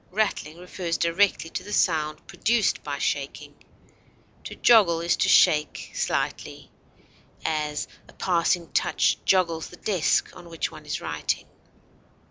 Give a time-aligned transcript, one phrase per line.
[0.09, 3.53] Rattling refers directly to the sound produced by shaking.
[4.45, 6.71] To joggle is to shake slightly;
[7.45, 11.45] as, a passing touch joggles the desk on which one is writing.